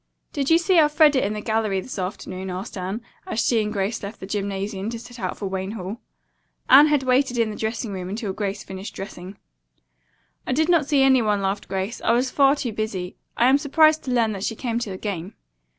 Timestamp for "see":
0.57-0.79, 10.87-11.03